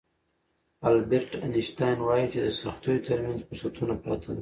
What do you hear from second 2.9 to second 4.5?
ترمنځ فرصتونه پراته دي.